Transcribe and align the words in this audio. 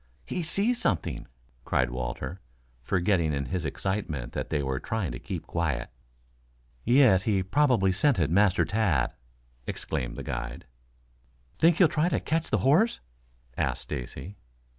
"He 0.25 0.41
sees 0.41 0.81
something," 0.81 1.27
cried 1.63 1.91
Walter, 1.91 2.41
forgetting 2.81 3.33
in 3.33 3.45
his 3.45 3.65
excitement 3.65 4.33
that 4.33 4.49
they 4.49 4.63
were 4.63 4.79
trying 4.79 5.11
to 5.11 5.19
keep 5.19 5.45
quiet. 5.45 5.91
"Yes, 6.83 7.21
he 7.21 7.37
has 7.37 7.45
probably 7.51 7.91
scented 7.91 8.31
Master 8.31 8.65
Tad," 8.65 9.13
explained 9.67 10.15
the 10.15 10.23
guide. 10.23 10.65
"Think 11.59 11.75
he'll 11.75 11.87
try 11.87 12.09
to 12.09 12.19
catch 12.19 12.49
the 12.49 12.57
horse?" 12.65 12.99
asked 13.55 13.83
Stacy. 13.83 14.37